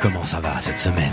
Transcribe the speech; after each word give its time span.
Comment 0.00 0.24
ça 0.24 0.40
va 0.40 0.58
cette 0.60 0.78
semaine? 0.78 1.12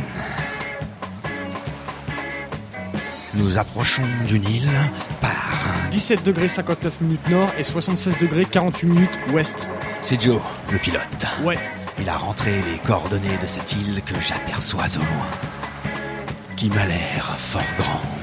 Nous 3.33 3.57
approchons 3.57 4.03
d'une 4.25 4.47
île 4.49 4.69
par... 5.19 5.33
17 5.91 6.23
degrés 6.23 6.47
59 6.47 7.01
minutes 7.01 7.29
nord 7.29 7.49
et 7.57 7.63
76 7.63 8.17
degrés 8.17 8.45
48 8.45 8.87
minutes 8.87 9.19
ouest. 9.31 9.67
C'est 10.01 10.21
Joe, 10.21 10.41
le 10.71 10.77
pilote. 10.77 11.01
Ouais. 11.43 11.57
Il 11.99 12.09
a 12.09 12.17
rentré 12.17 12.51
les 12.51 12.77
coordonnées 12.85 13.37
de 13.41 13.47
cette 13.47 13.73
île 13.73 14.01
que 14.05 14.19
j'aperçois 14.21 14.87
au 14.95 14.99
loin, 14.99 15.27
qui 16.55 16.69
m'a 16.69 16.85
l'air 16.85 17.35
fort 17.37 17.63
grande.« 17.77 17.99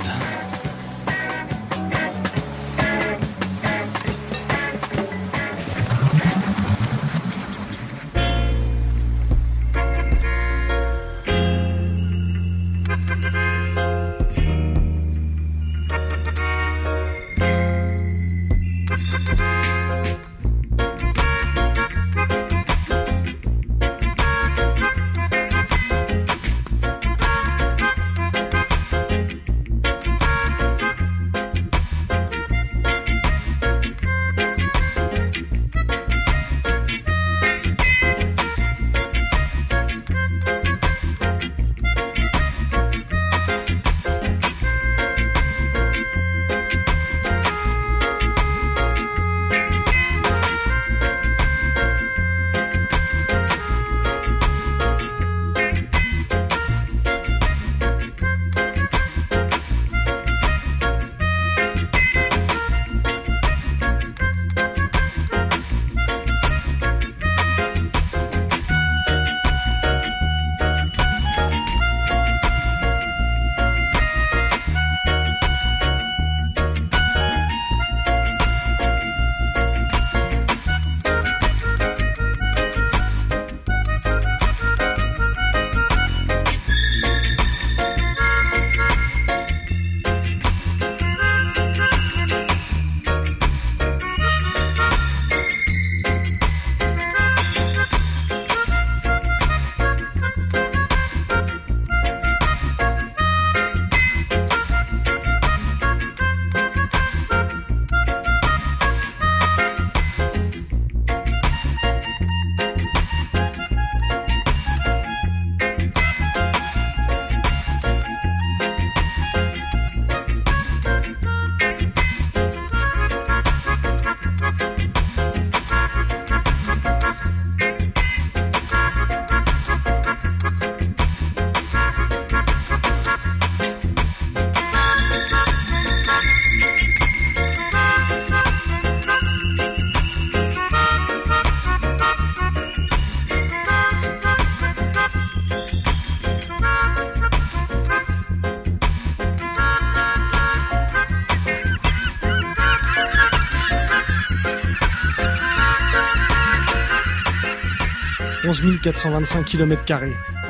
11 158.52 158.80
425 158.82 159.46
km, 159.46 159.82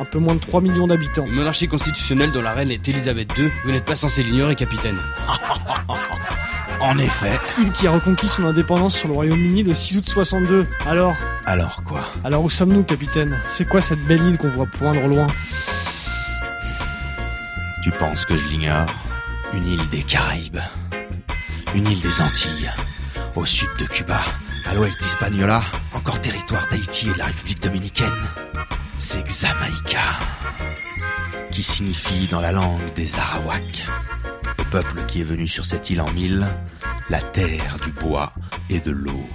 un 0.01 0.05
peu 0.05 0.19
moins 0.19 0.35
de 0.35 0.41
3 0.41 0.61
millions 0.61 0.89
d'habitants. 0.89 1.25
Une 1.27 1.35
monarchie 1.35 1.69
constitutionnelle 1.69 2.33
dont 2.33 2.43
la 2.43 2.53
reine 2.53 2.73
est 2.73 2.89
Elisabeth 2.89 3.39
II, 3.39 3.49
vous 3.65 3.71
n'êtes 3.71 3.85
pas 3.85 3.95
censé 3.95 4.25
l'ignorer, 4.25 4.57
capitaine. 4.57 4.99
En 6.81 6.99
effet. 6.99 7.39
Île 7.61 7.71
qui 7.71 7.87
a 7.87 7.93
reconquis 7.93 8.27
son 8.27 8.45
indépendance 8.45 8.97
sur 8.97 9.07
le 9.07 9.15
Royaume-Uni 9.15 9.63
le 9.63 9.73
6 9.73 9.99
août 9.99 10.09
62. 10.09 10.67
Alors? 10.85 11.15
Alors 11.47 11.85
quoi? 11.85 12.03
Alors 12.25 12.43
où 12.43 12.51
sommes-nous, 12.51 12.83
capitaine? 12.83 13.39
C'est 13.47 13.69
quoi 13.69 13.81
cette 13.81 14.05
belle 14.05 14.21
île 14.25 14.37
qu'on 14.37 14.49
voit 14.49 14.67
poindre 14.67 15.05
au 15.05 15.07
loin? 15.07 15.29
Tu 17.85 17.93
penses 17.93 18.27
que 18.27 18.37
je 18.37 18.45
l'ignore? 18.49 18.87
Une 19.55 19.69
île 19.69 19.89
des 19.91 20.03
Caraïbes. 20.03 20.59
Une 21.77 21.87
île 21.87 22.01
des 22.01 22.21
Antilles. 22.21 22.73
Au 23.37 23.47
sud 23.47 23.69
de 23.79 23.85
Cuba. 23.85 24.19
À 24.65 24.75
l'ouest 24.75 25.01
d'Hispaniola. 25.01 25.63
Encore 25.93 26.21
territoire 26.21 26.67
d'Haïti 26.69 27.09
et 27.09 27.13
de 27.13 27.19
la 27.19 27.27
République 27.27 27.63
dominicaine. 27.63 28.09
C'est 28.99 29.23
Xamaïca. 29.27 30.19
Qui 31.51 31.63
signifie 31.63 32.27
dans 32.29 32.41
la 32.41 32.53
langue 32.53 32.93
des 32.95 33.19
Arawaks. 33.19 33.87
Le 34.59 34.65
peuple 34.71 35.05
qui 35.07 35.21
est 35.21 35.25
venu 35.25 35.47
sur 35.47 35.65
cette 35.65 35.91
île 35.91 36.01
en 36.01 36.11
mille. 36.13 36.47
La 37.11 37.21
terre 37.21 37.77
du 37.83 37.91
bois 37.93 38.33
et 38.71 38.81
de 38.81 38.91
l'eau. 38.91 39.29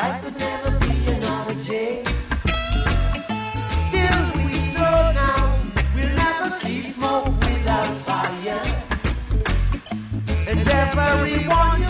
Life 0.00 0.24
would 0.24 0.38
never 0.38 0.70
be 0.78 1.12
another 1.12 1.54
day. 1.60 2.02
Still, 3.86 4.22
we 4.36 4.72
know 4.72 5.12
now 5.12 5.62
we'll 5.94 6.14
never 6.14 6.50
see 6.50 6.80
smoke 6.80 7.26
without 7.40 7.94
fire. 8.06 8.62
And 10.48 10.66
everyone 10.66 11.82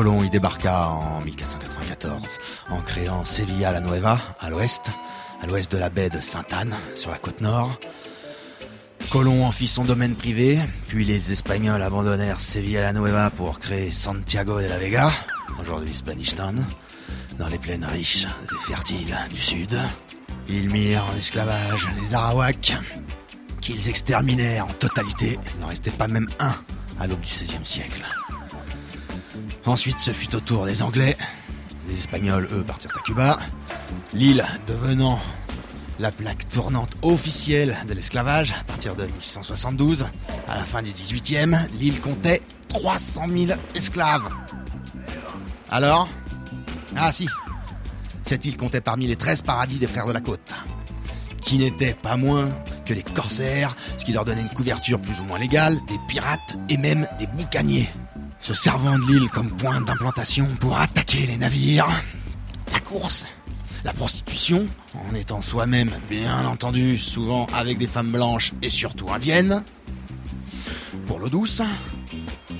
Colomb 0.00 0.22
y 0.22 0.30
débarqua 0.30 0.88
en 0.88 1.20
1494 1.20 2.38
en 2.70 2.80
créant 2.80 3.22
Sevilla 3.26 3.70
la 3.70 3.82
Nueva 3.82 4.18
à 4.40 4.48
l'ouest, 4.48 4.92
à 5.42 5.46
l'ouest 5.46 5.70
de 5.70 5.76
la 5.76 5.90
baie 5.90 6.08
de 6.08 6.22
Sainte-Anne 6.22 6.74
sur 6.96 7.10
la 7.10 7.18
côte 7.18 7.42
nord. 7.42 7.78
Colomb 9.10 9.44
en 9.44 9.50
fit 9.50 9.68
son 9.68 9.84
domaine 9.84 10.14
privé, 10.14 10.58
puis 10.88 11.04
les 11.04 11.32
Espagnols 11.32 11.82
abandonnèrent 11.82 12.40
Sevilla 12.40 12.80
la 12.80 12.94
Nueva 12.94 13.28
pour 13.28 13.58
créer 13.58 13.90
Santiago 13.90 14.58
de 14.62 14.68
la 14.68 14.78
Vega, 14.78 15.10
aujourd'hui 15.60 15.92
Spanish 15.92 16.34
Town, 16.34 16.64
dans 17.38 17.48
les 17.48 17.58
plaines 17.58 17.84
riches 17.84 18.24
et 18.24 18.66
fertiles 18.66 19.14
du 19.28 19.38
sud. 19.38 19.78
Ils 20.48 20.70
mirent 20.70 21.04
en 21.12 21.18
esclavage 21.18 21.86
les 22.00 22.14
Arawaks, 22.14 22.72
qu'ils 23.60 23.90
exterminèrent 23.90 24.64
en 24.64 24.72
totalité. 24.72 25.38
Il 25.56 25.60
n'en 25.60 25.66
restait 25.66 25.90
pas 25.90 26.08
même 26.08 26.30
un 26.38 26.54
à 26.98 27.06
l'aube 27.06 27.20
du 27.20 27.28
XVIe 27.28 27.66
siècle. 27.66 28.02
Ensuite, 29.66 29.98
ce 29.98 30.10
fut 30.10 30.34
au 30.34 30.40
tour 30.40 30.64
des 30.64 30.82
Anglais. 30.82 31.16
Les 31.88 31.98
Espagnols, 31.98 32.48
eux, 32.52 32.62
partirent 32.62 32.96
à 32.96 33.02
Cuba. 33.02 33.38
L'île 34.14 34.44
devenant 34.66 35.18
la 35.98 36.10
plaque 36.10 36.48
tournante 36.48 36.94
officielle 37.02 37.76
de 37.86 37.92
l'esclavage 37.92 38.54
à 38.58 38.64
partir 38.64 38.96
de 38.96 39.04
1672. 39.04 40.06
À 40.48 40.56
la 40.56 40.64
fin 40.64 40.80
du 40.82 40.92
XVIIIe, 40.92 41.56
l'île 41.78 42.00
comptait 42.00 42.40
300 42.68 43.24
000 43.28 43.60
esclaves. 43.74 44.28
Alors? 45.70 46.08
Ah 46.96 47.12
si, 47.12 47.28
cette 48.22 48.44
île 48.46 48.56
comptait 48.56 48.80
parmi 48.80 49.06
les 49.06 49.16
13 49.16 49.42
paradis 49.42 49.78
des 49.78 49.86
frères 49.86 50.06
de 50.06 50.12
la 50.12 50.20
côte, 50.20 50.52
qui 51.40 51.58
n'étaient 51.58 51.94
pas 51.94 52.16
moins 52.16 52.48
que 52.84 52.94
les 52.94 53.02
corsaires, 53.02 53.76
ce 53.96 54.04
qui 54.04 54.12
leur 54.12 54.24
donnait 54.24 54.40
une 54.40 54.50
couverture 54.50 55.00
plus 55.00 55.20
ou 55.20 55.24
moins 55.24 55.38
légale, 55.38 55.78
des 55.86 55.98
pirates 56.08 56.56
et 56.68 56.76
même 56.76 57.06
des 57.18 57.26
boucaniers, 57.26 57.88
se 58.40 58.54
servant 58.54 58.98
de 58.98 59.04
l'île 59.04 59.28
comme 59.28 59.50
point 59.50 59.80
d'implantation 59.82 60.46
pour 60.58 60.78
attaquer 60.78 61.26
les 61.26 61.36
navires. 61.36 61.86
La 62.72 62.80
course, 62.80 63.26
la 63.84 63.92
prostitution, 63.92 64.66
en 64.94 65.14
étant 65.14 65.40
soi-même, 65.40 65.90
bien 66.08 66.46
entendu, 66.46 66.98
souvent 66.98 67.46
avec 67.54 67.78
des 67.78 67.86
femmes 67.86 68.10
blanches 68.10 68.52
et 68.62 68.70
surtout 68.70 69.10
indiennes. 69.10 69.62
Pour 71.06 71.18
l'eau 71.18 71.28
douce, 71.28 71.62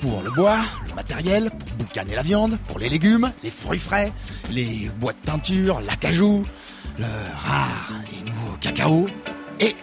pour 0.01 0.23
le 0.23 0.31
bois, 0.31 0.61
le 0.89 0.95
matériel, 0.95 1.51
pour 1.51 1.69
boucaner 1.79 2.15
la 2.15 2.23
viande, 2.23 2.59
pour 2.69 2.79
les 2.79 2.89
légumes, 2.89 3.33
les 3.43 3.51
fruits 3.51 3.79
frais, 3.79 4.13
les 4.51 4.91
bois 5.01 5.13
de 5.15 5.19
teinture, 5.19 5.81
l'acajou, 5.81 6.45
le 6.99 7.07
rare 7.37 7.93
et 8.13 8.25
nouveau 8.25 8.57
cacao 8.61 9.09
et 9.61 9.75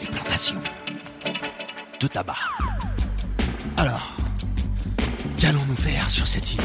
les 0.00 0.06
plantations 0.06 0.62
de 2.00 2.06
tabac. 2.08 2.36
Alors, 3.76 4.14
qu'allons-nous 5.42 5.74
faire 5.74 6.08
sur 6.08 6.28
cette 6.28 6.54
île 6.54 6.60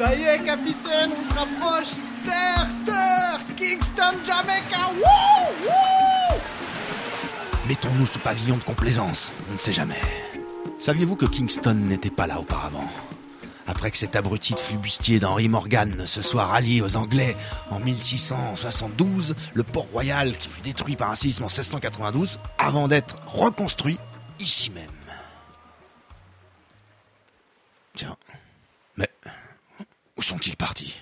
Ça 0.00 0.14
y 0.14 0.22
est, 0.22 0.42
capitaine, 0.42 1.10
on 1.14 1.22
se 1.22 1.38
rapproche. 1.38 1.90
Terre, 2.24 2.66
terre, 2.86 3.40
Kingston, 3.54 4.14
Jamaica. 4.26 4.88
Wouh, 4.96 5.66
wouh 5.66 6.40
Mettons-nous 7.68 8.06
sous 8.06 8.18
pavillon 8.18 8.56
de 8.56 8.62
complaisance. 8.62 9.30
On 9.50 9.52
ne 9.52 9.58
sait 9.58 9.74
jamais. 9.74 10.00
Saviez-vous 10.78 11.16
que 11.16 11.26
Kingston 11.26 11.74
n'était 11.74 12.08
pas 12.08 12.26
là 12.26 12.40
auparavant? 12.40 12.88
Après 13.66 13.90
que 13.90 13.98
cet 13.98 14.16
abruti 14.16 14.54
de 14.54 14.58
flibustier 14.58 15.18
d'Henri 15.18 15.50
Morgan 15.50 16.06
se 16.06 16.22
soit 16.22 16.46
rallié 16.46 16.80
aux 16.80 16.96
Anglais 16.96 17.36
en 17.70 17.78
1672, 17.78 19.36
le 19.52 19.62
port 19.64 19.88
royal, 19.92 20.34
qui 20.38 20.48
fut 20.48 20.62
détruit 20.62 20.96
par 20.96 21.10
un 21.10 21.14
séisme 21.14 21.44
en 21.44 21.48
1692, 21.48 22.38
avant 22.56 22.88
d'être 22.88 23.18
reconstruit 23.26 23.98
ici 24.38 24.70
même. 24.70 24.86
Tiens. 27.94 28.16
Mais 28.96 29.10
où 30.20 30.22
sont-ils 30.22 30.54
partis? 30.54 31.00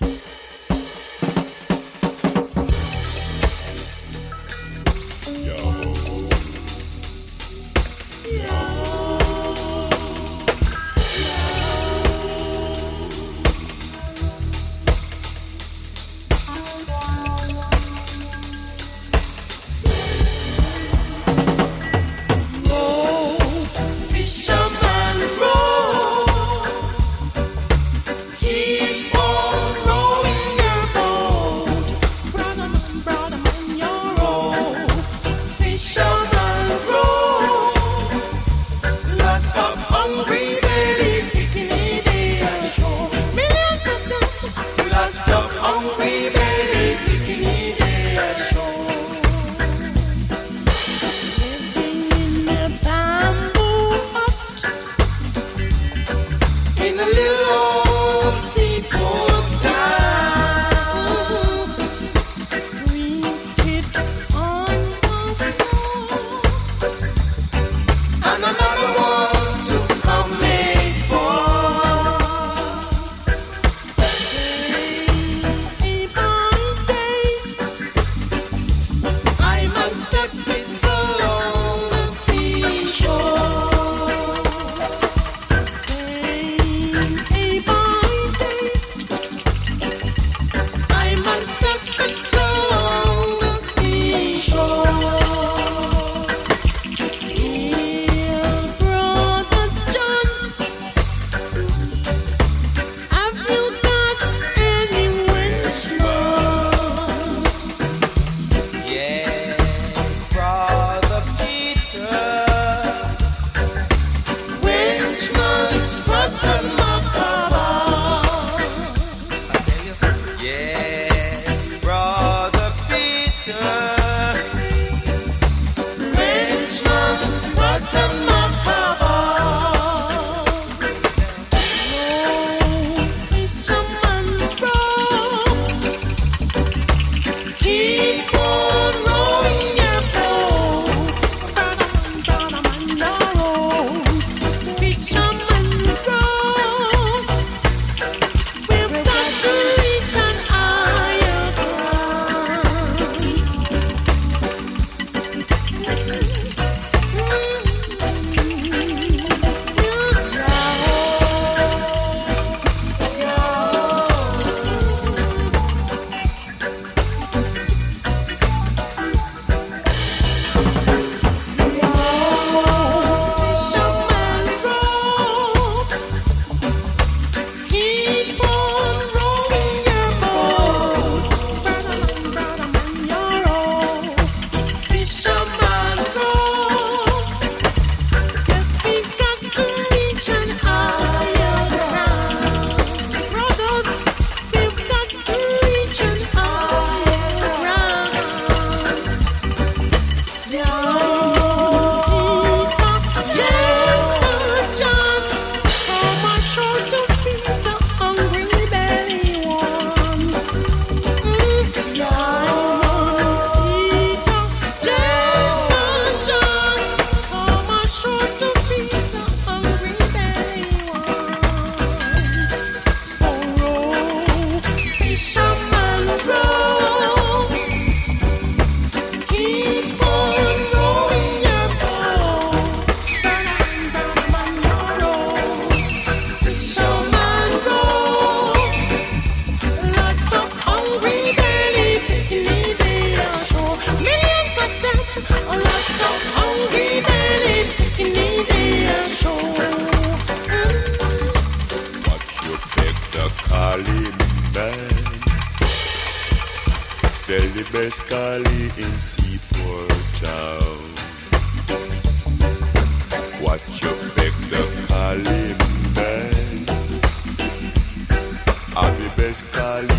I'm 269.29 269.35
call. 269.51 269.98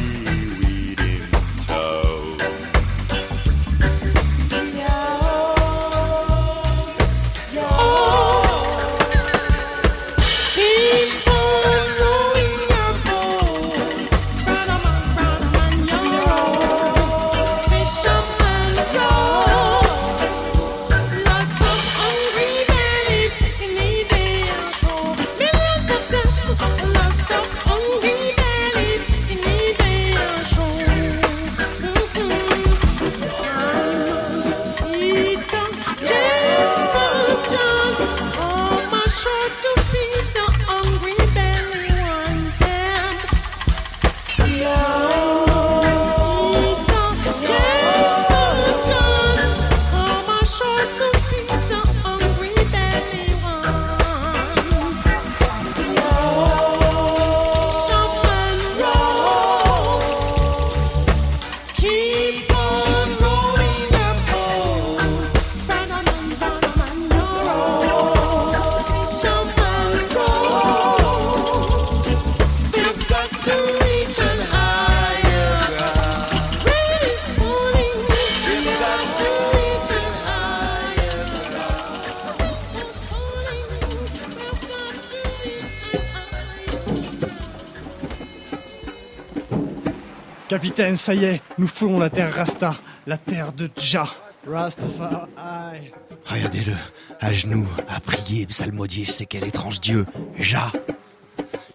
Capitaine, 90.80 90.96
ça 90.96 91.14
y 91.14 91.26
est, 91.26 91.42
nous 91.58 91.66
foulons 91.66 91.98
la 91.98 92.08
terre 92.08 92.32
Rasta, 92.34 92.74
la 93.06 93.18
terre 93.18 93.52
de 93.52 93.68
Jah. 93.76 94.08
Rastafari. 94.50 95.92
Regardez-le, 96.24 96.72
à 97.20 97.34
genoux, 97.34 97.68
à 97.86 98.00
prier, 98.00 98.46
psalmodier, 98.46 99.04
je 99.04 99.12
sais 99.12 99.26
quel 99.26 99.44
étrange 99.44 99.78
dieu, 99.78 100.06
Ja. 100.38 100.72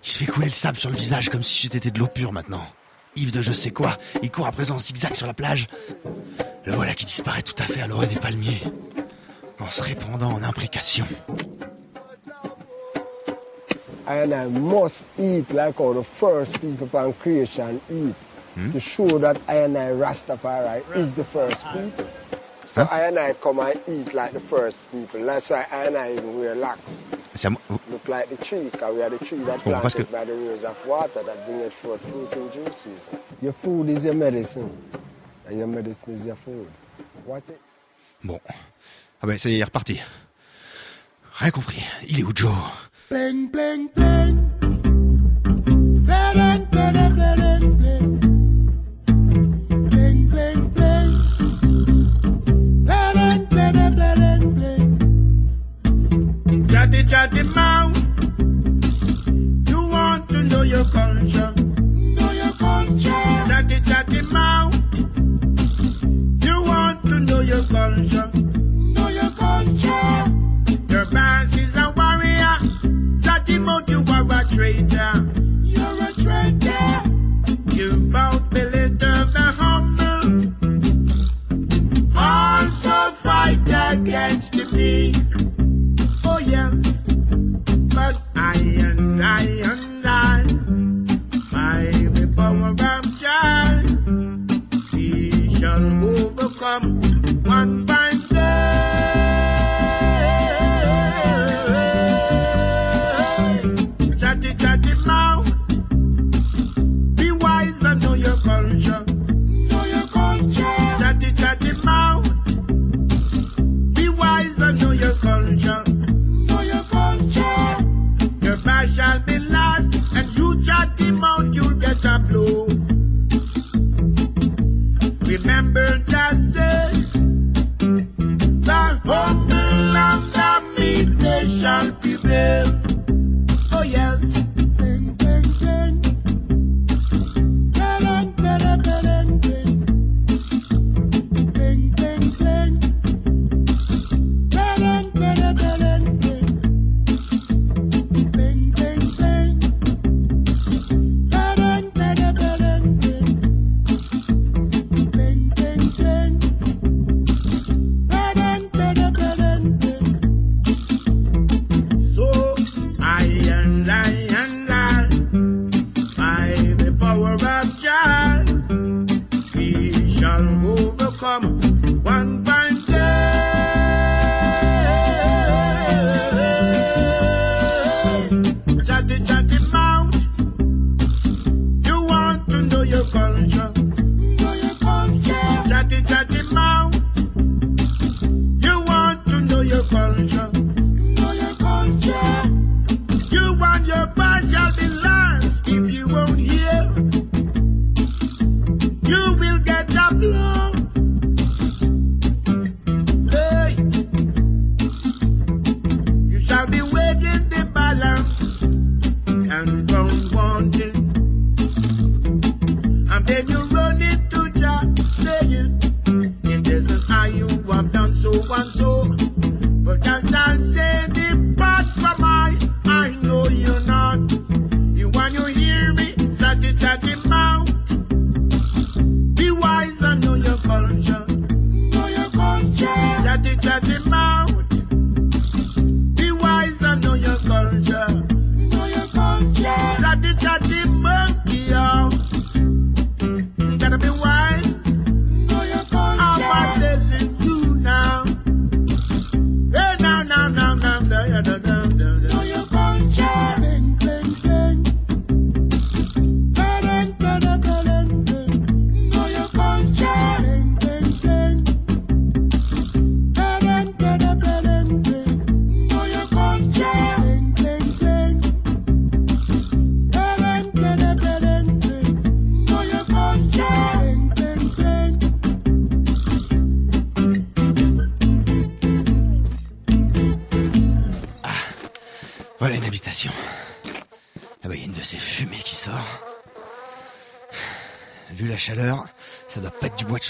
Il 0.03 0.11
se 0.11 0.17
fait 0.17 0.25
couler 0.25 0.47
le 0.47 0.51
sable 0.53 0.79
sur 0.79 0.89
le 0.89 0.95
visage 0.95 1.29
comme 1.29 1.43
si 1.43 1.67
c'était 1.67 1.91
de 1.91 1.99
l'eau 1.99 2.07
pure 2.07 2.33
maintenant. 2.33 2.65
Yves 3.15 3.31
de 3.31 3.43
je 3.43 3.51
sais 3.51 3.69
quoi, 3.69 3.95
il 4.23 4.31
court 4.31 4.47
à 4.47 4.51
présent 4.51 4.73
en 4.73 4.79
zigzag 4.79 5.13
sur 5.13 5.27
la 5.27 5.35
plage. 5.35 5.67
Le 6.65 6.73
voilà 6.73 6.95
qui 6.95 7.05
disparaît 7.05 7.43
tout 7.43 7.53
à 7.59 7.67
fait 7.67 7.81
à 7.81 7.87
l'orée 7.87 8.07
des 8.07 8.15
palmiers, 8.15 8.63
en 9.59 9.69
se 9.69 9.83
répandant 9.83 10.31
en 10.31 10.41
imprécations. 10.41 11.07
and 14.07 14.33
I 14.33 14.47
must 14.47 15.03
eat 15.17 15.51
like 15.51 15.77
how 15.77 15.93
the 15.93 16.03
first 16.03 16.59
people 16.61 16.87
from 16.87 17.13
creation 17.13 17.79
eat 17.91 18.15
to 18.71 18.79
show 18.79 19.19
that 19.19 19.37
I 19.47 19.55
and 19.65 19.77
I 19.77 19.89
Rastafari 19.91 20.81
is 20.95 21.13
the 21.13 21.23
first 21.23 21.63
people. 21.73 22.07
So 22.73 22.83
Huh? 22.83 22.87
I 22.91 23.01
and 23.07 23.17
I 23.19 23.33
come 23.33 23.59
and 23.59 23.79
eat 23.87 24.13
like 24.13 24.33
the 24.33 24.39
first 24.41 24.77
people. 24.91 25.23
That's 25.25 25.49
why 25.49 25.65
I 25.71 25.85
and 25.85 25.97
I 25.97 26.11
even 26.13 26.39
wear 26.39 26.55
locks. 26.55 26.99
C'est 27.35 27.47
à 27.47 27.51
moi- 27.51 27.61
vous- 27.69 27.79
Look 27.91 28.07
like 28.07 28.29
the 28.29 28.37
tree, 28.43 28.69
because 28.69 28.93
we 28.95 29.01
are 29.03 29.09
the 29.09 29.23
tree 29.25 29.39
that 29.45 29.59
ce 29.59 29.63
planted 29.63 30.11
by 30.11 30.25
the 30.25 30.33
rivers 30.33 30.63
of 30.63 30.75
water 30.87 31.21
that 31.23 31.45
bring 31.45 31.59
it 31.61 31.73
forth 31.73 32.01
fruit 32.01 32.31
and 32.33 32.51
juices. 32.53 32.99
Your 33.41 33.53
food 33.53 33.89
is 33.89 34.03
your 34.05 34.13
medicine, 34.15 34.69
and 35.47 35.57
your 35.57 35.67
medicine 35.67 36.15
is 36.15 36.25
your 36.25 36.35
food. 36.37 36.67
Watch 37.25 37.47
it. 37.49 37.59
Bon. 38.23 38.39
Ah 39.21 39.27
ben 39.27 39.37
ça 39.37 39.49
y 39.49 39.53
est, 39.53 39.55
il 39.57 39.61
est 39.61 39.65
reparti. 39.65 40.01
Rien 41.39 41.51
compris. 41.51 41.83
Il 42.07 42.19
est 42.19 42.23
où 42.23 42.31
Joe? 42.33 42.51
Bling, 43.09 43.49
bling, 43.51 43.89
bling. 43.95 44.49
Bling, 45.63 46.05
bling, 46.05 46.65
bling, 46.71 47.15
bling. 47.15 47.44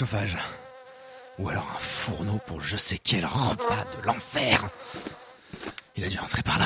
Chauffage. 0.06 0.36
Ou 1.38 1.48
alors 1.48 1.68
un 1.74 1.78
fourneau 1.78 2.38
pour 2.46 2.60
je 2.60 2.76
sais 2.76 2.98
quel 3.02 3.24
repas 3.24 3.84
de 3.98 4.06
l'enfer. 4.06 4.64
Il 5.96 6.04
a 6.04 6.08
dû 6.08 6.18
entrer 6.18 6.42
par 6.42 6.58
là. 6.58 6.64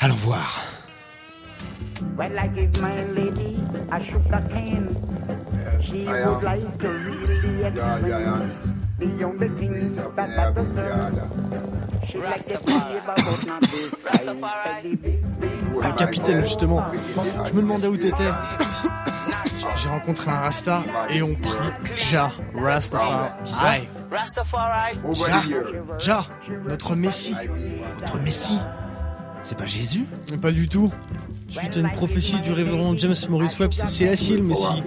Allons 0.00 0.14
voir. 0.16 0.60
Well, 2.16 2.32
I 2.38 2.48
give 2.48 2.80
my 2.80 3.04
lady 3.14 3.58
a 3.90 4.00
sugar 4.02 4.42
cane. 4.50 4.96
She 5.82 6.06
I 6.06 6.22
am. 6.22 6.34
would 6.34 6.42
like 6.42 6.78
to 6.78 6.88
really 6.88 7.70
the 8.98 9.24
only 9.24 9.48
thing 9.58 9.94
that. 10.16 10.30
She 12.08 12.18
like 12.18 12.44
the 12.44 12.58
flavor, 12.58 13.14
but 13.16 13.46
not 13.46 13.60
the 13.60 13.66
size. 14.02 14.38
Ah, 15.82 15.92
capitaine, 15.92 16.42
justement, 16.42 16.84
je 17.46 17.52
me 17.52 17.60
demandais 17.62 17.88
où 17.88 17.96
t'étais. 17.96 18.30
J'ai 19.74 19.88
rencontré 19.88 20.30
un 20.30 20.40
Rasta 20.40 20.82
et 21.10 21.22
on 21.22 21.34
prie 21.34 21.70
Ja 22.10 22.32
Rastafari. 22.54 23.32
Over 25.04 25.32
Ja, 25.98 26.26
notre 26.68 26.94
Messie. 26.94 27.34
Votre 27.98 28.18
Messie 28.20 28.58
C'est 29.42 29.56
pas 29.56 29.66
Jésus? 29.66 30.06
Pas 30.40 30.52
du 30.52 30.68
tout. 30.68 30.92
Suite 31.48 31.76
à 31.76 31.80
une 31.80 31.90
prophétie 31.90 32.40
du 32.40 32.52
révérend 32.52 32.96
James 32.96 33.14
Morris 33.28 33.54
Webb, 33.60 33.72
c'est 33.72 33.86
Sélassie 33.86 34.36
le 34.36 34.42
Messie. 34.42 34.82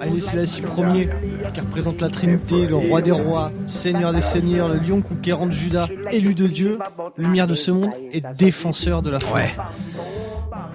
Allez, 0.00 0.20
Sélassie 0.20 0.62
Ier, 0.62 1.08
qui 1.52 1.60
représente 1.60 2.00
la 2.00 2.08
Trinité, 2.08 2.66
le 2.66 2.76
roi 2.76 3.02
des 3.02 3.10
rois, 3.10 3.52
Seigneur 3.66 4.12
des 4.12 4.22
seigneurs, 4.22 4.68
le 4.68 4.78
lion 4.78 5.02
conquérant 5.02 5.46
de 5.46 5.52
Juda, 5.52 5.88
élu 6.10 6.34
de 6.34 6.46
Dieu, 6.46 6.78
lumière 7.18 7.46
de 7.46 7.54
ce 7.54 7.70
monde 7.70 7.90
et 8.12 8.22
défenseur 8.36 9.02
de 9.02 9.10
la 9.10 9.20
foi. 9.20 9.40
Ouais. 9.40 9.56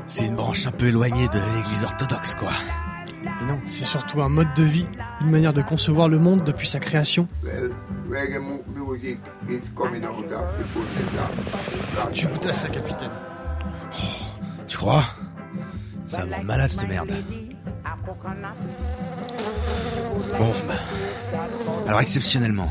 C'est 0.06 0.28
une 0.28 0.36
branche 0.36 0.68
un 0.68 0.72
peu 0.72 0.88
éloignée 0.88 1.28
de 1.28 1.40
l'église 1.56 1.84
orthodoxe, 1.84 2.36
quoi. 2.36 2.52
Et 3.24 3.46
non, 3.46 3.60
c'est 3.66 3.86
surtout 3.86 4.22
un 4.22 4.30
mode 4.30 4.54
de 4.56 4.64
vie, 4.64 4.88
une 5.22 5.30
manière 5.30 5.54
de 5.54 5.62
concevoir 5.62 6.08
le 6.08 6.20
monde 6.20 6.44
depuis 6.44 6.68
sa 6.68 6.80
création. 6.80 7.28
Tu 12.14 12.28
goûtes 12.28 12.46
à 12.46 12.54
ça, 12.54 12.70
capitaine. 12.70 13.12
Tu 14.68 14.78
crois? 14.78 15.04
Ça 16.06 16.26
me 16.26 16.34
rend 16.34 16.44
malade, 16.44 16.70
cette 16.70 16.88
merde. 16.88 17.12
Bon, 20.38 20.54
bah. 20.68 20.74
Alors, 21.88 22.02
exceptionnellement. 22.02 22.70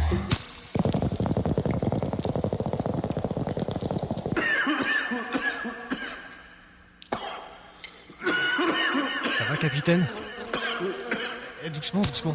Ça 9.36 9.44
va, 9.48 9.56
capitaine? 9.56 10.06
Doucement, 11.74 12.00
doucement. 12.00 12.34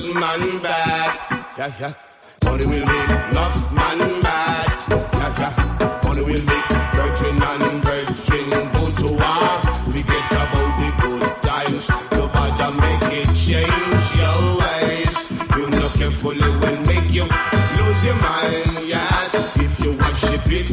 Good 0.00 0.14
man 0.14 0.62
bad. 0.62 1.46
Yeah, 1.56 1.72
yeah. 1.80 1.92
Money 2.44 2.66
will 2.66 2.86
make 2.86 3.10
enough 3.30 3.72
man 3.72 3.98
mad. 4.22 4.68
Yeah, 4.90 5.40
yeah. 5.40 6.00
Money 6.04 6.22
will 6.22 6.44
make 6.44 6.68
virgin 6.96 7.42
and 7.42 7.82
virgin 7.84 8.50
go 8.74 8.84
to 9.00 9.08
war. 9.20 9.56
Forget 9.92 10.26
about 10.42 10.72
the 10.80 10.88
good 11.00 11.24
times. 11.42 11.88
Nobody 12.12 12.68
make 12.84 13.12
it 13.20 13.30
change 13.34 14.06
your 14.20 14.40
ways. 14.60 15.16
You 15.56 15.70
know 15.70 15.88
carefully 15.88 16.50
will 16.60 16.80
make 16.90 17.10
you 17.10 17.24
lose 17.78 18.04
your 18.04 18.16
mind. 18.16 18.68
Yes, 18.84 19.56
if 19.56 19.80
you 19.80 19.92
worship 19.92 20.46
it, 20.52 20.68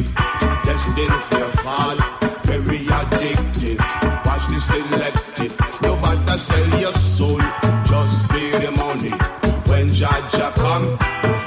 destined 0.64 1.22
for 1.24 1.38
your 1.38 1.48
fall. 1.64 1.96
Very 2.44 2.80
addictive. 2.98 3.80
Watch 4.26 4.46
the 4.48 4.60
selective. 4.60 5.80
Nobody 5.80 6.38
sell 6.38 6.80
your 6.80 6.94
soul 6.94 7.63
ya 10.38 10.50
come. 10.52 10.98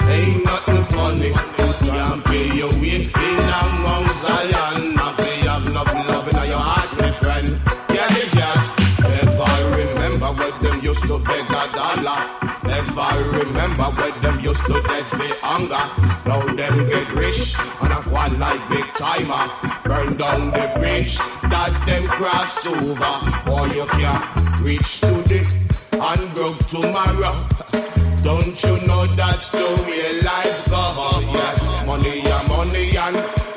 Ain't 0.08 0.44
nothing 0.44 0.84
funny. 0.84 1.32
Can't 1.32 2.24
pay 2.24 2.46
your 2.56 2.72
way 2.80 3.10
in 3.26 3.38
among 3.62 4.08
Zion. 4.22 4.98
I 4.98 5.14
feel 5.16 5.50
have 5.50 5.68
love, 5.68 5.94
love 6.08 6.28
in 6.28 6.50
your 6.50 6.64
heart, 6.70 6.90
my 6.98 7.10
friend. 7.10 7.60
Yeah, 7.90 8.08
if 8.22 8.34
yes. 8.34 8.74
If 9.22 9.40
I 9.40 9.56
remember 9.76 10.26
what 10.32 10.62
them 10.62 10.80
used 10.80 11.02
to 11.02 11.18
beg 11.18 11.46
a 11.50 11.64
dollar. 11.76 12.20
If 12.64 12.98
I 12.98 13.16
remember 13.38 13.84
what 13.84 14.20
them 14.22 14.40
used 14.40 14.64
to 14.66 14.82
dead 14.82 15.06
for 15.06 15.32
hunger. 15.42 15.86
Now 16.26 16.40
them 16.54 16.88
get 16.88 17.12
rich 17.12 17.54
and 17.80 17.92
a 17.92 18.02
quite 18.02 18.32
like 18.38 18.68
big 18.68 18.86
timer. 18.94 19.44
Burn 19.84 20.16
down 20.16 20.50
the 20.50 20.72
bridge 20.78 21.16
that 21.52 21.72
them 21.86 22.04
cross 22.08 22.66
over. 22.66 23.14
Boy, 23.46 23.66
you 23.74 23.86
can't 23.86 24.60
reach 24.60 25.00
today 25.00 25.46
and 25.92 26.34
broke 26.34 26.58
tomorrow. 26.66 27.34
Don't 28.28 28.62
you 28.62 28.76
know 28.86 29.06
that's 29.06 29.48
the 29.48 29.66
way 29.86 30.20
life 30.20 30.68
goes? 30.68 31.24
Yes, 31.32 31.86
money 31.86 32.20
a 32.20 32.38
money 32.46 32.94
and 32.94 33.16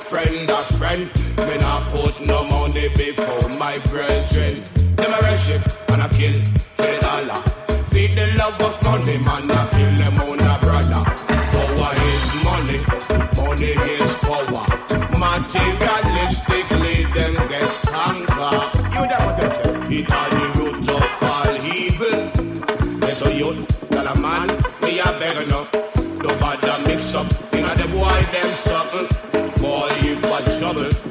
friend 0.09 0.49
a 0.49 0.63
friend. 0.79 1.11
Me 1.39 1.57
not 1.57 1.83
put 1.91 2.21
no 2.21 2.45
money 2.45 2.87
before 2.95 3.49
my 3.49 3.79
brethren. 3.79 4.63
Them 4.95 5.11
a 5.11 5.19
worship 5.27 5.61
and 5.89 6.01
a 6.03 6.07
kill 6.15 6.39
for 6.75 6.83
the 6.83 6.99
dollar. 7.01 7.41
Feed 7.89 8.15
the 8.17 8.33
love 8.37 8.61
of 8.61 8.81
money, 8.81 9.17
man, 9.17 9.51
a 9.51 9.67
kill 9.75 9.93
them 9.99 10.21
on 10.21 10.39
a 10.39 10.57
brother. 10.63 11.03
Power 11.51 11.93
is 12.11 12.25
money, 12.45 12.79
money 13.35 13.73
is 13.99 14.15
power. 14.23 14.65
Materialistically, 15.19 16.00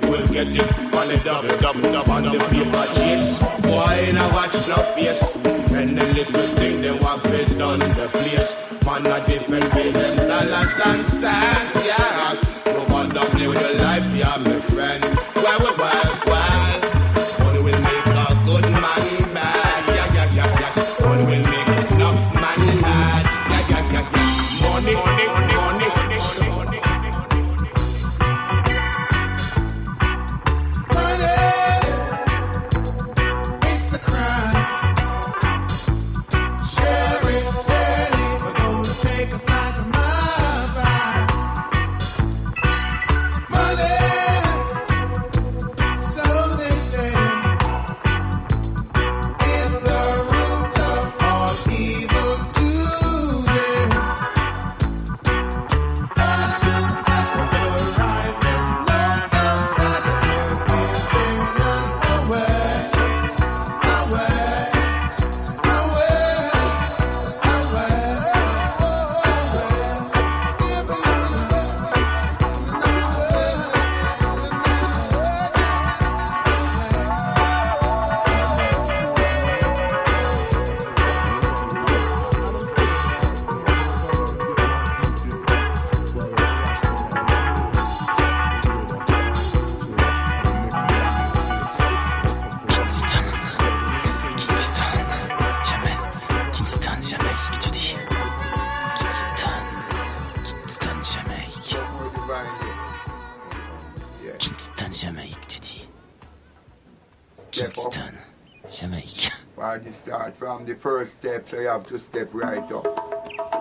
I 0.02 0.08
will 0.10 0.26
get 0.28 0.48
it 0.48 0.78
on 0.78 1.08
the 1.08 1.20
double, 1.24 1.56
double, 1.58 1.82
double, 1.82 2.12
on 2.12 2.22
the 2.24 2.38
paper 2.50 2.86
chase. 2.94 3.38
Boy, 3.62 4.12
now 4.12 4.32
watch 4.32 4.54
no 4.68 4.76
face. 4.94 5.36
And 5.72 5.96
the 5.96 6.06
little 6.06 6.46
thing 6.56 6.80
they 6.80 6.92
want 6.92 7.22
fit 7.22 7.58
done 7.58 7.78
the 7.78 8.08
place. 8.12 8.60
Man, 8.84 9.06
a 9.06 9.26
different 9.26 9.70
pay 9.72 9.92
them 9.92 10.28
dollars 10.28 10.80
and 10.84 11.06
cents, 11.06 11.79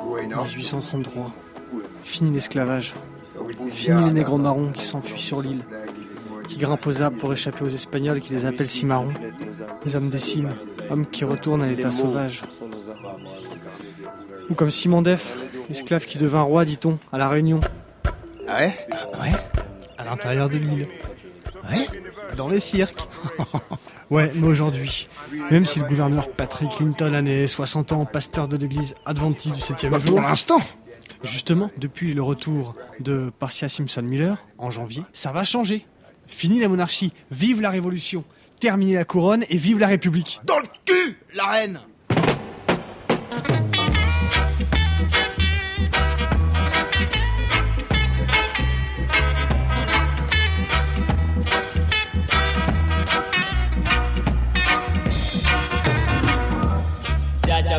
Going 0.05 0.31
up. 0.33 0.45
1833. 0.55 1.31
Fini 2.03 2.31
l'esclavage. 2.31 2.93
Fini 3.71 4.03
les 4.03 4.11
nègres 4.11 4.37
marrons 4.37 4.71
qui 4.71 4.83
s'enfuient 4.83 5.19
sur 5.19 5.41
l'île, 5.41 5.63
qui 6.47 6.57
grimpent 6.57 6.85
aux 6.87 7.01
arbres 7.01 7.17
pour 7.17 7.33
échapper 7.33 7.63
aux 7.63 7.69
Espagnols 7.69 8.19
qui 8.19 8.33
les 8.33 8.45
appellent 8.45 8.67
cimarrons. 8.67 9.13
Les 9.85 9.95
hommes 9.95 10.09
des 10.09 10.19
cimes, 10.19 10.49
hommes 10.89 11.05
qui 11.05 11.25
retournent 11.25 11.61
à 11.61 11.67
l'état 11.67 11.91
sauvage. 11.91 12.43
Ou 14.49 14.55
comme 14.55 14.71
Simandef, 14.71 15.35
esclave 15.69 16.05
qui 16.05 16.17
devint 16.17 16.41
roi, 16.41 16.65
dit-on, 16.65 16.97
à 17.11 17.17
la 17.17 17.29
Réunion. 17.29 17.59
Ah 18.47 18.59
ouais? 18.61 18.87
Ouais 19.21 19.31
À 19.97 20.05
l'intérieur 20.05 20.49
de 20.49 20.57
l'île. 20.57 20.87
Ouais? 21.69 21.87
Dans 22.35 22.47
les 22.47 22.59
cirques. 22.59 23.07
ouais, 24.09 24.31
mais 24.35 24.47
aujourd'hui, 24.47 25.07
même 25.51 25.65
si 25.65 25.79
le 25.79 25.85
gouverneur 25.87 26.29
Patrick 26.31 26.69
Clinton, 26.71 27.13
année 27.13 27.47
60 27.47 27.91
ans, 27.91 28.05
pasteur 28.05 28.47
de 28.47 28.57
l'église 28.57 28.95
adventiste 29.05 29.55
du 29.55 29.61
7e 29.61 29.89
Bah, 29.89 29.99
jour. 29.99 30.15
pour 30.17 30.21
l'instant 30.21 30.59
Justement, 31.23 31.69
depuis 31.77 32.13
le 32.13 32.21
retour 32.23 32.73
de 33.01 33.29
Parcia 33.39 33.67
Simpson 33.67 34.01
Miller, 34.03 34.45
en 34.57 34.71
janvier, 34.71 35.03
ça 35.11 35.33
va 35.33 35.43
changer. 35.43 35.85
Fini 36.27 36.59
la 36.61 36.69
monarchie, 36.69 37.11
vive 37.31 37.59
la 37.61 37.69
révolution, 37.71 38.23
terminez 38.61 38.93
la 38.93 39.03
couronne 39.03 39.43
et 39.49 39.57
vive 39.57 39.79
la 39.79 39.87
République. 39.87 40.39
Dans 40.45 40.59
le 40.59 40.67
cul, 40.85 41.17
la 41.33 41.47
reine 41.47 41.79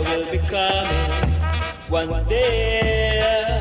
Will 0.01 0.31
be 0.31 0.39
coming 0.39 1.31
one 1.89 2.27
day. 2.27 3.61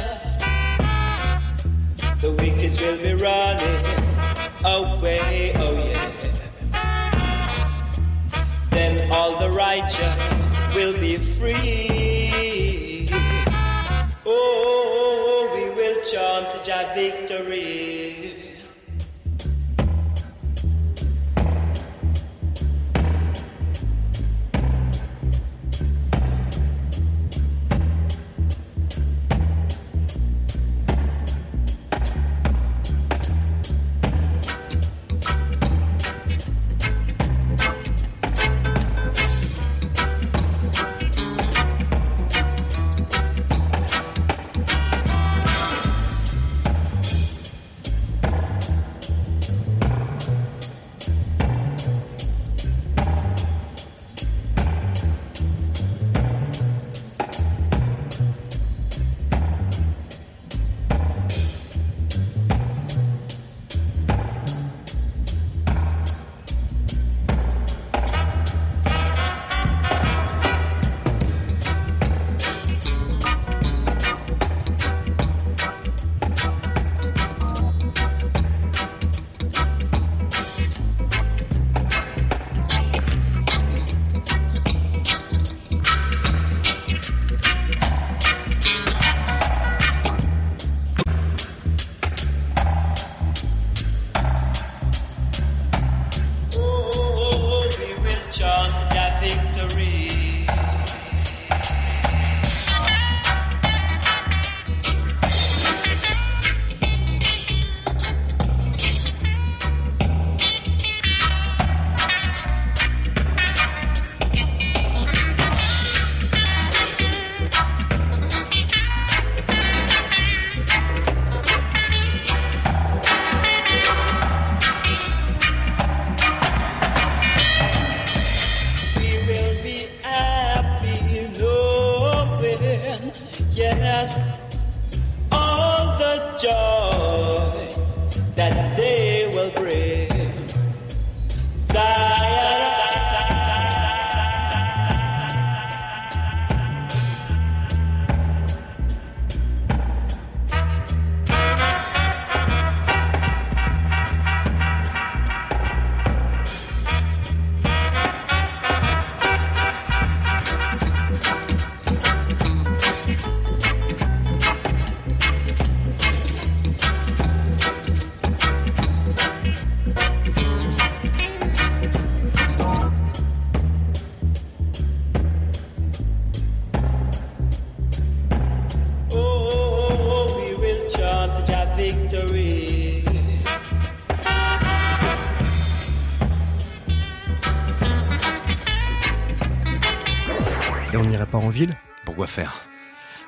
The 2.22 2.32
wicked 2.32 2.80
will 2.82 2.98
be 2.98 3.14
running 3.14 3.86
away, 4.64 5.52
oh 5.58 5.74
yeah. 5.92 6.12
Then 8.72 9.12
all 9.12 9.38
the 9.38 9.50
righteous 9.50 10.48
will 10.74 10.94
be 10.94 11.18
free. 11.18 13.10
Oh, 14.26 15.52
we 15.54 15.70
will 15.76 16.02
chant 16.04 16.64
Jah 16.64 16.94
victory. 16.96 17.99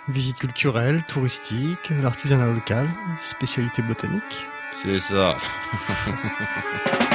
Visite 0.07 0.37
culturelle, 0.37 1.03
touristique, 1.07 1.91
l'artisanat 2.01 2.47
local, 2.47 2.87
spécialité 3.17 3.81
botanique. 3.81 4.47
C'est 4.75 4.99
ça. 4.99 5.37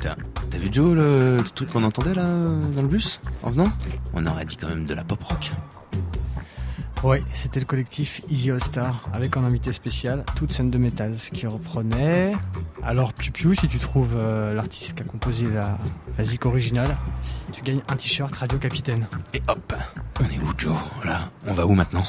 T'as, 0.00 0.58
vu 0.58 0.68
Joe 0.70 0.94
le, 0.94 1.42
truc 1.54 1.70
qu'on 1.70 1.82
entendait 1.82 2.14
là 2.14 2.24
dans 2.74 2.82
le 2.82 2.88
bus 2.88 3.20
en 3.42 3.50
venant? 3.50 3.68
On 4.14 4.24
aurait 4.26 4.44
dit 4.44 4.56
quand 4.56 4.68
même 4.68 4.86
de 4.86 4.94
la 4.94 5.02
pop 5.02 5.22
rock. 5.24 5.52
Ouais, 7.02 7.22
c'était 7.32 7.60
le 7.60 7.66
collectif 7.66 8.22
Easy 8.28 8.50
All 8.50 8.62
Star 8.62 9.02
avec 9.12 9.36
en 9.36 9.44
invité 9.44 9.70
spécial 9.72 10.24
toute 10.36 10.52
scène 10.52 10.70
de 10.70 10.78
métal, 10.78 11.14
qui 11.14 11.46
reprenait. 11.46 12.32
Alors, 12.82 13.12
Piu 13.12 13.30
Piu, 13.30 13.54
si 13.54 13.68
tu 13.68 13.78
trouves 13.78 14.16
euh, 14.18 14.54
l'artiste 14.54 14.96
qui 14.96 15.02
a 15.02 15.06
composé 15.06 15.46
la, 15.46 15.78
la 16.16 16.24
zik 16.24 16.46
originale, 16.46 16.96
tu 17.52 17.62
gagnes 17.62 17.82
un 17.88 17.96
t-shirt 17.96 18.34
Radio 18.34 18.58
Capitaine. 18.58 19.06
Et 19.32 19.40
hop, 19.48 19.74
on 20.20 20.24
est 20.24 20.38
où, 20.38 20.52
Joe? 20.56 20.76
Là, 21.04 21.30
on 21.46 21.52
va 21.52 21.66
où 21.66 21.74
maintenant? 21.74 22.04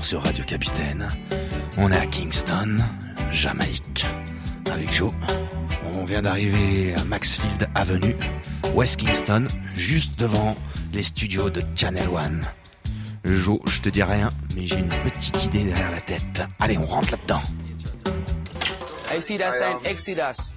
Toujours 0.00 0.04
sur 0.04 0.22
Radio 0.22 0.44
Capitaine. 0.44 1.08
On 1.76 1.90
est 1.92 1.96
à 1.96 2.06
Kingston, 2.06 2.78
Jamaïque, 3.30 4.06
avec 4.70 4.92
Joe. 4.92 5.12
On 5.94 6.04
vient 6.04 6.22
d'arriver 6.22 6.94
à 6.94 7.04
Maxfield 7.04 7.68
Avenue, 7.74 8.16
West 8.74 8.98
Kingston, 8.98 9.44
juste 9.74 10.18
devant 10.18 10.54
les 10.92 11.02
studios 11.02 11.50
de 11.50 11.62
Channel 11.76 12.08
One. 12.08 12.42
Joe, 13.24 13.60
je 13.66 13.80
te 13.80 13.88
dis 13.88 14.02
rien, 14.02 14.30
mais 14.56 14.66
j'ai 14.66 14.78
une 14.78 14.88
petite 14.88 15.44
idée 15.44 15.64
derrière 15.64 15.90
la 15.90 16.00
tête. 16.00 16.42
Allez, 16.60 16.78
on 16.78 16.86
rentre 16.86 17.12
là-dedans. 17.12 17.42
I 19.14 19.20
see 19.20 19.38
that 19.38 19.52
sign 19.52 19.76
Exodus, 19.84 20.54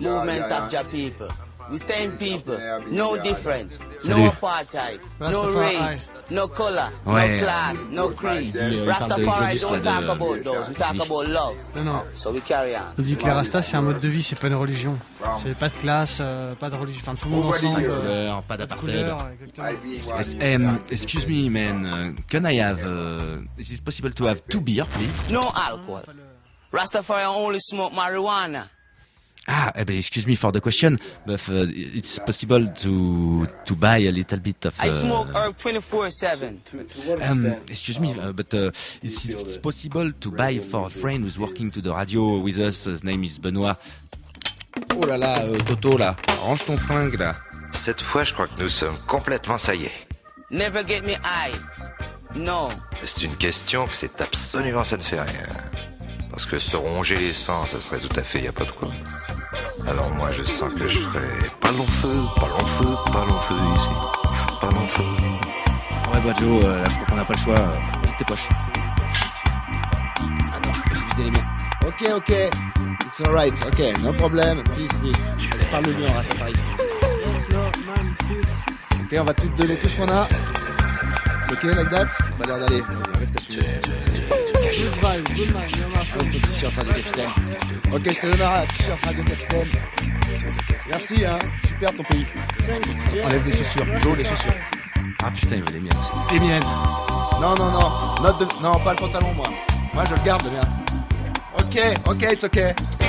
movements 0.00 0.50
of 0.50 0.72
your 0.72 0.84
people. 0.84 1.28
We 1.70 1.78
same 1.78 2.12
people, 2.18 2.58
no 2.90 3.16
different, 3.16 3.78
no 4.04 4.16
Salut. 4.16 4.26
apartheid, 4.32 4.98
no 5.20 5.52
race, 5.60 6.08
no 6.30 6.48
color, 6.48 6.90
Ouais. 7.06 7.36
no 7.38 7.44
class, 7.44 7.86
no 7.90 8.08
creed. 8.10 8.56
euh, 8.56 8.86
Rastafari 8.86 9.58
don't 9.60 9.80
talk 9.80 10.00
de- 10.04 10.10
about 10.10 10.42
those, 10.42 10.68
we 10.68 10.74
talk 10.74 10.94
about 10.96 11.28
love. 11.28 11.54
Non, 11.76 11.84
non. 11.84 12.02
So 12.16 12.32
we 12.32 12.40
carry 12.40 12.74
on. 12.74 12.80
On 12.98 13.02
dit 13.02 13.16
que 13.16 13.24
les 13.24 13.30
Rastas, 13.32 13.62
c'est 13.62 13.76
un 13.76 13.82
mode 13.82 14.00
de 14.00 14.08
vie, 14.08 14.22
c'est 14.22 14.38
pas 14.40 14.48
une 14.48 14.54
religion. 14.56 14.98
C'est 15.42 15.56
pas 15.56 15.68
de 15.68 15.74
classe, 15.74 16.18
euh, 16.20 16.54
pas 16.56 16.70
de 16.70 16.76
religion. 16.76 17.00
Enfin, 17.02 17.14
tout 17.14 17.28
le 17.28 17.36
monde 17.36 17.46
ensemble. 17.54 17.84
euh, 17.88 18.00
Couleur, 18.00 18.42
pas 18.42 18.56
d'apartheid. 18.56 19.06
um, 20.42 20.78
excuse 20.90 21.26
me, 21.26 21.48
man. 21.50 21.84
uh, 21.86 22.20
Can 22.30 22.44
I 22.46 22.58
have? 22.60 22.84
Uh, 22.84 23.42
is 23.58 23.70
it 23.72 23.84
possible 23.84 24.10
to 24.12 24.26
have 24.26 24.42
two 24.48 24.60
beer, 24.60 24.84
please? 24.92 25.22
No 25.30 25.52
alcohol. 25.54 26.02
Rastafari 26.72 27.24
only 27.26 27.58
smoke 27.60 27.92
marijuana. 27.94 28.68
Ah, 29.52 29.72
eh 29.74 29.84
ben, 29.84 29.96
excuse 29.96 30.28
me 30.28 30.36
for 30.36 30.52
the 30.52 30.60
question, 30.60 30.96
but 31.26 31.40
uh, 31.48 31.66
it's 31.74 32.20
possible 32.20 32.68
to 32.68 33.46
to 33.64 33.74
buy 33.74 33.98
a 34.06 34.10
little 34.12 34.38
bit 34.38 34.64
of. 34.64 34.78
I 34.78 34.90
uh, 34.90 34.92
smoke 34.92 35.28
herb 35.34 35.56
24-7. 35.56 36.60
Um, 37.28 37.46
excuse 37.68 37.98
me, 37.98 38.14
uh, 38.14 38.32
but 38.32 38.54
uh, 38.54 38.70
is 39.02 39.28
it 39.28 39.60
possible 39.60 40.12
to 40.12 40.30
buy 40.30 40.60
for 40.60 40.86
a 40.86 40.90
friend 40.90 41.24
who's 41.24 41.36
working 41.36 41.72
to 41.72 41.80
the 41.80 41.92
radio 41.92 42.38
with 42.38 42.60
us? 42.60 42.84
His 42.84 43.02
name 43.02 43.24
is 43.24 43.40
Benoît. 43.40 43.76
Oh 44.94 45.04
là 45.04 45.18
là, 45.18 45.42
euh, 45.42 45.58
Toto 45.66 45.98
là, 45.98 46.16
range 46.42 46.64
ton 46.64 46.76
flingue 46.76 47.18
là. 47.18 47.34
Cette 47.72 48.02
fois, 48.02 48.22
je 48.22 48.32
crois 48.32 48.46
que 48.46 48.62
nous 48.62 48.68
sommes 48.68 48.98
complètement 49.08 49.58
ça 49.58 49.74
y 49.74 49.86
est. 49.86 50.06
Never 50.52 50.84
get 50.86 51.02
me 51.02 51.16
high. 51.24 51.58
No. 52.36 52.68
C'est 53.04 53.24
une 53.24 53.36
question 53.36 53.88
que 53.88 53.94
c'est 53.94 54.20
absolument 54.20 54.84
ça 54.84 54.96
ne 54.96 55.02
fait 55.02 55.20
rien. 55.20 55.46
Parce 56.30 56.46
que 56.46 56.58
se 56.58 56.76
ronger 56.76 57.16
les 57.16 57.32
sangs, 57.32 57.66
ça 57.66 57.80
serait 57.80 57.98
tout 57.98 58.18
à 58.18 58.22
fait 58.22 58.40
y 58.40 58.48
a 58.48 58.52
pas 58.52 58.64
de 58.64 58.70
quoi. 58.70 58.88
Alors 59.86 60.12
moi, 60.14 60.30
je 60.32 60.42
sens 60.44 60.72
que 60.78 60.86
je 60.88 60.98
ferais 60.98 61.48
pas 61.60 61.72
long 61.72 61.84
feu, 61.86 62.08
pas 62.36 62.48
long 62.48 62.66
feu, 62.66 62.94
pas 63.12 63.24
long 63.26 63.40
feu 63.40 63.54
ici. 63.76 63.88
Pas 64.60 64.66
long 64.70 64.86
feu. 64.86 65.02
Ouais, 66.12 66.20
bah 66.24 66.34
Joe, 66.38 66.64
euh, 66.64 66.84
je 66.86 66.90
crois 66.94 67.06
qu'on 67.08 67.16
n'a 67.16 67.24
pas 67.24 67.34
le 67.34 67.38
choix. 67.38 67.58
euh, 67.58 67.78
Vite 68.04 68.16
tes 68.18 68.24
poches. 68.24 68.48
Attends, 70.54 70.70
je 70.86 70.94
vais 70.94 71.00
vider 71.08 71.24
les 71.24 71.30
miens. 71.30 71.48
Ok, 71.86 72.04
ok. 72.16 72.30
It's 73.06 73.20
alright, 73.26 73.54
ok, 73.66 74.00
no 74.02 74.12
problem. 74.12 74.62
Peace, 74.76 74.88
peace. 75.02 75.48
Parle 75.70 75.92
bien, 75.92 76.12
Rastafari. 76.14 76.52
Ok, 79.02 79.16
on 79.18 79.24
va 79.24 79.34
tout 79.34 79.48
donner 79.56 79.76
tout 79.78 79.88
ce 79.88 79.96
qu'on 79.96 80.08
a. 80.08 80.28
C'est 81.46 81.52
ok, 81.54 81.62
l'air 81.64 81.84
d'aller. 81.90 82.06
Vas-y, 82.38 83.16
enlève 83.16 83.30
ta 83.32 83.42
chemise. 83.42 84.39
Good 84.70 84.94
vibe, 85.02 85.26
good 85.34 85.50
vibe, 85.50 86.42
t-shirt 86.42 86.72
Radio 86.76 86.92
Capitaine. 86.92 87.30
Ok, 87.92 88.04
je 88.04 88.20
te 88.20 88.26
donne 88.26 88.40
un 88.42 88.66
t-shirt 88.66 89.04
Radio 89.04 89.24
Capitaine. 89.24 89.68
Merci, 90.88 91.24
hein. 91.26 91.38
Super 91.66 91.96
ton 91.96 92.04
pays. 92.04 92.24
Enlève 93.24 93.42
des 93.42 93.52
chaussures. 93.56 93.84
Joe, 94.00 94.16
les 94.16 94.24
chaussures. 94.24 94.54
Ah, 95.24 95.30
putain, 95.32 95.56
il 95.56 95.62
veut 95.64 95.72
les 95.72 95.80
miennes. 95.80 95.92
aussi. 95.98 96.34
Les 96.34 96.38
miennes 96.40 96.62
Non, 97.40 97.56
non, 97.56 97.72
non. 97.72 98.22
Note 98.22 98.38
de... 98.38 98.62
Non, 98.62 98.78
pas 98.78 98.92
le 98.92 98.96
pantalon, 98.98 99.34
moi. 99.34 99.48
Moi, 99.92 100.04
je 100.08 100.14
le 100.14 100.20
garde, 100.24 100.44
le 100.44 100.50
mien. 100.52 100.60
Ok, 101.58 101.78
ok, 102.06 102.22
it's 102.32 102.44
ok. 102.44 102.58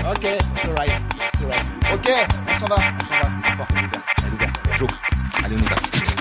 Ok, 0.09 0.23
it's 0.23 0.65
alright. 0.67 0.91
It's 1.31 1.41
alright. 1.43 1.65
Ok, 1.93 2.09
on 2.49 2.59
s'en 2.59 2.67
va. 2.67 2.75
On 2.75 3.05
s'en 3.05 3.19
va. 3.19 3.67
On 3.69 3.81
les 3.81 3.87
gars. 3.87 4.03
Allez, 4.17 4.37
gars. 4.39 4.75
Joe. 4.77 4.87
Allez, 5.45 5.55
on 5.55 5.59
y 5.59 5.63
va. 5.63 6.20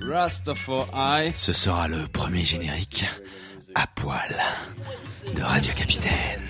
Rastafari. 0.00 1.32
Ce 1.32 1.52
sera 1.54 1.88
le 1.88 2.06
premier 2.12 2.44
générique 2.44 3.06
à 3.74 3.86
poil 3.86 4.36
de 5.34 5.40
Radio 5.40 5.72
Capitaine. 5.74 6.42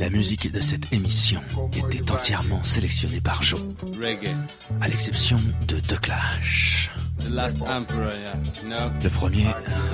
La 0.00 0.10
musique 0.10 0.50
de 0.50 0.60
cette 0.60 0.92
émission 0.92 1.40
était 1.76 2.10
entièrement 2.10 2.62
sélectionnée 2.64 3.20
par 3.20 3.40
Joe, 3.44 3.60
Reggae. 4.02 4.34
à 4.80 4.88
l'exception 4.88 5.36
de 5.68 5.76
deux 5.88 5.98
clashs. 5.98 6.90
The 7.20 7.28
Last 7.30 7.58
Emperor, 7.62 8.10
yeah. 8.12 8.34
No? 8.66 8.90
Le 9.04 9.08
premier, 9.10 9.46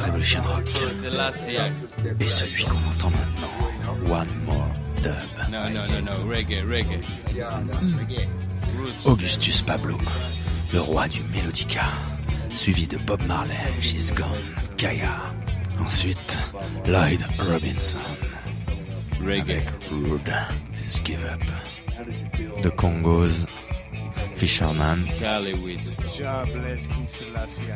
Revolution 0.07 0.41
Rock, 0.43 0.65
et 2.19 2.27
celui 2.27 2.65
qu'on 2.65 2.79
entend 2.95 3.11
maintenant, 3.11 4.15
One 4.15 4.29
More 4.47 4.71
Dub. 5.03 5.51
No, 5.51 5.69
no, 5.69 5.87
no, 5.87 6.01
no. 6.01 6.29
Reggae, 6.31 6.63
reggae. 6.67 7.01
Roots. 8.79 9.07
Augustus 9.07 9.63
Pablo, 9.63 9.99
le 10.77 10.83
roi 10.83 11.09
du 11.09 11.23
Melodica, 11.33 11.85
suivi 12.51 12.87
de 12.87 12.99
Bob 12.99 13.23
Marley, 13.27 13.57
She's 13.81 14.13
Gone, 14.13 14.27
Kaya. 14.77 15.25
Ensuite, 15.81 16.39
Lloyd 16.87 17.21
Robinson. 17.39 17.99
Reggae. 19.25 19.63
Rude, 19.91 20.31
Let's 20.75 21.01
Give 21.03 21.25
Up. 21.25 21.43
The 22.63 22.69
Congos, 22.77 23.47
Fisherman. 24.35 25.07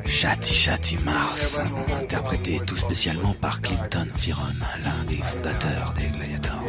Shati 0.05 0.53
Shati 0.53 0.99
Mars, 0.99 1.59
interprété 2.03 2.61
tout 2.67 2.77
spécialement 2.77 3.35
par 3.41 3.63
Clinton 3.63 4.09
Firon, 4.15 4.43
l'un 4.85 5.05
des 5.09 5.23
fondateurs 5.23 5.95
des 5.97 6.11
Gladiators. 6.19 6.67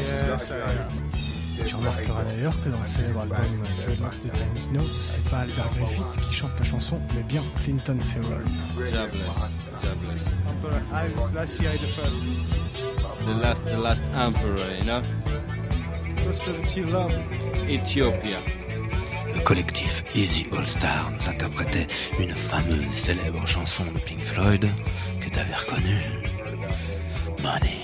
Remarqueras 1.81 2.23
d'ailleurs 2.25 2.61
que 2.63 2.69
dans 2.69 2.79
le 2.79 2.85
célèbre 2.85 3.21
album 3.21 3.37
Dreadlocks 3.83 4.21
The 4.21 4.31
Times 4.33 4.73
No, 4.73 4.81
c'est 5.01 5.23
pas 5.29 5.39
Albert 5.39 5.69
Griffith 5.75 6.27
qui 6.27 6.33
chante 6.33 6.51
la 6.59 6.63
chanson, 6.63 7.01
mais 7.15 7.23
bien 7.23 7.41
Clinton 7.63 7.97
Ferrell. 7.99 8.45
Emperor 10.53 11.31
the 11.31 11.47
first. 11.95 12.23
The 13.25 13.33
last, 13.33 13.65
the 13.65 13.77
last 13.77 14.05
emperor, 14.13 14.57
you 14.77 14.83
know? 14.85 15.01
Prosperity 16.23 16.81
Love. 16.83 17.13
Ethiopia. 17.67 18.37
Le 19.33 19.39
collectif 19.41 20.03
Easy 20.15 20.45
All 20.55 20.67
Star 20.67 21.11
nous 21.11 21.29
interprétait 21.29 21.87
une 22.19 22.35
fameuse 22.35 22.85
célèbre 22.93 23.45
chanson 23.47 23.85
de 23.85 23.99
Pink 23.99 24.21
Floyd 24.21 24.67
que 25.19 25.29
t'avais 25.29 25.55
reconnue. 25.55 26.03
Money. 27.41 27.80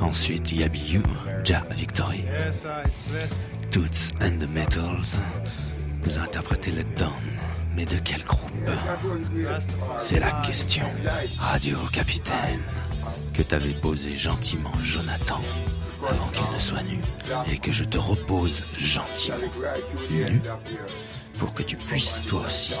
Ensuite, 0.00 0.52
Yabi 0.52 0.78
You, 0.78 1.02
Ja 1.44 1.64
Victory. 1.70 2.24
Toots 3.70 4.12
and 4.20 4.38
the 4.38 4.48
Metals 4.48 5.18
nous 6.04 6.18
a 6.18 6.22
interprété 6.22 6.70
Let 6.70 6.84
Down. 6.96 7.10
Mais 7.76 7.84
de 7.84 7.98
quel 7.98 8.22
groupe? 8.24 8.70
C'est 9.98 10.20
la 10.20 10.32
question, 10.44 10.86
Radio 11.38 11.76
Capitaine, 11.92 12.62
que 13.32 13.42
t'avais 13.42 13.72
posé 13.72 14.16
gentiment 14.16 14.72
Jonathan 14.82 15.40
avant 16.08 16.28
qu'il 16.28 16.54
ne 16.54 16.58
soit 16.58 16.82
nu 16.84 16.98
et 17.52 17.58
que 17.58 17.72
je 17.72 17.84
te 17.84 17.98
repose 17.98 18.62
gentiment 18.76 19.36
nu 20.10 20.40
pour 21.38 21.54
que 21.54 21.62
tu 21.62 21.76
puisses 21.76 22.22
toi 22.26 22.42
aussi 22.46 22.74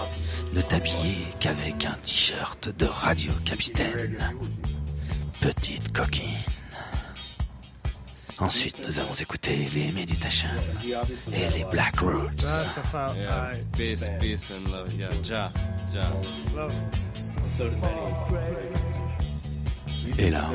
ne 0.52 0.62
t'habiller 0.62 1.26
qu'avec 1.38 1.84
un 1.84 1.96
t-shirt 2.02 2.70
de 2.76 2.86
Radio 2.86 3.32
Capitaine. 3.44 4.18
Petite 5.40 5.92
coquine. 5.92 6.38
Ensuite, 8.40 8.76
nous 8.86 8.98
avons 9.00 9.14
écouté 9.14 9.68
les 9.74 9.90
Meditation 9.90 10.48
et 11.32 11.48
les 11.56 11.64
Black 11.64 11.98
Roots. 11.98 12.44
Et 20.18 20.30
là, 20.30 20.48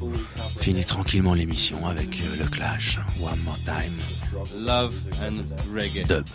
on 0.00 0.58
finit 0.58 0.84
tranquillement 0.84 1.34
l'émission 1.34 1.86
avec 1.86 2.18
le 2.38 2.44
Clash, 2.46 2.98
One 3.20 3.38
More 3.44 3.58
Time, 3.64 3.94
Love 4.56 4.94
and 5.22 5.44
reggae. 5.72 6.04
dub, 6.06 6.26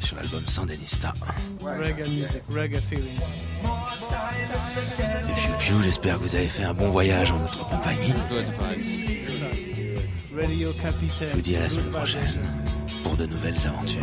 sur 0.00 0.16
l'album 0.16 0.42
Sandinista. 0.48 1.14
Reggae 1.62 2.08
music, 2.08 2.42
reggae 2.50 2.80
feelings. 2.80 3.32
Et 5.28 5.58
piou, 5.58 5.80
j'espère 5.82 6.18
que 6.18 6.24
vous 6.24 6.34
avez 6.34 6.48
fait 6.48 6.64
un 6.64 6.74
bon 6.74 6.90
voyage 6.90 7.30
en 7.30 7.38
notre 7.38 7.68
compagnie. 7.68 8.12
Good. 8.28 9.19
Je 10.30 11.34
vous 11.34 11.40
dis 11.40 11.56
à 11.56 11.60
la 11.62 11.68
semaine 11.68 11.90
prochaine 11.90 12.40
pour 13.02 13.16
de 13.16 13.26
nouvelles 13.26 13.58
aventures. 13.66 14.00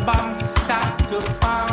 Bombs 0.00 0.40
start 0.40 0.98
to 1.08 1.20
bomb. 1.40 1.71